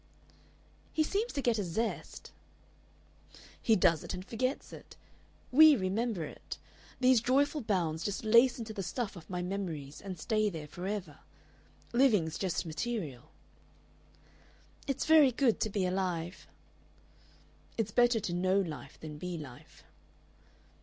[0.93, 2.31] "He seems to get a zest"
[3.67, 4.95] "He does it and forgets it.
[5.51, 6.57] We remember it.
[6.99, 11.19] These joyful bounds just lace into the stuff of my memories and stay there forever.
[11.93, 13.29] Living's just material."
[14.87, 16.47] "It's very good to be alive."
[17.77, 19.83] "It's better to know life than be life."